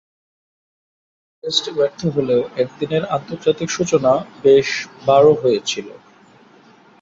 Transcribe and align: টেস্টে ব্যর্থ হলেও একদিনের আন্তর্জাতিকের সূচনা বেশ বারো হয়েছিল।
টেস্টে 1.43 1.71
ব্যর্থ 1.77 2.01
হলেও 2.15 2.41
একদিনের 2.63 3.03
আন্তর্জাতিকের 3.15 3.75
সূচনা 3.77 4.11
বেশ 4.43 4.69
বারো 5.05 5.31
হয়েছিল। 5.41 5.87